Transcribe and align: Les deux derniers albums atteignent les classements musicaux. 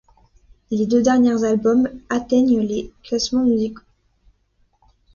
Les 0.71 0.87
deux 0.87 1.03
derniers 1.03 1.43
albums 1.43 1.87
atteignent 2.09 2.61
les 2.61 2.91
classements 3.03 3.45
musicaux. 3.45 3.83